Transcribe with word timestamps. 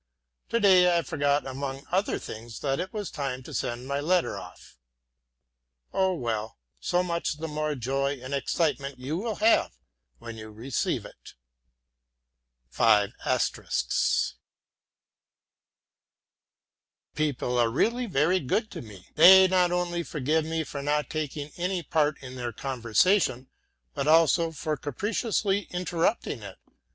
Today 0.49 0.97
I 0.97 1.03
forgot 1.03 1.45
among 1.45 1.85
other 1.91 2.17
things 2.17 2.61
that 2.61 2.79
it 2.79 2.91
was 2.91 3.11
time 3.11 3.43
to 3.43 3.53
send 3.53 3.87
my 3.87 3.99
letter 3.99 4.35
off. 4.35 4.79
Oh 5.93 6.15
well, 6.15 6.57
so 6.79 7.03
much 7.03 7.37
the 7.37 7.47
more 7.47 7.75
joy 7.75 8.19
and 8.19 8.33
excitement 8.33 8.97
will 8.97 9.05
you 9.05 9.35
have 9.35 9.77
when 10.17 10.37
you 10.37 10.49
receive 10.49 11.05
it. 11.05 11.35
People 17.13 17.59
are 17.59 17.69
really 17.69 18.07
very 18.07 18.39
good 18.39 18.71
to 18.71 18.81
me. 18.81 19.05
They 19.13 19.47
not 19.47 19.71
only 19.71 20.01
forgive 20.01 20.45
me 20.45 20.63
for 20.63 20.81
not 20.81 21.11
taking 21.11 21.51
any 21.57 21.83
part 21.83 22.17
in 22.23 22.33
their 22.33 22.51
conversation, 22.51 23.51
but 23.93 24.07
also 24.07 24.51
for 24.51 24.75
capriciously 24.77 25.67
interrupting 25.69 26.41
it. 26.41 26.57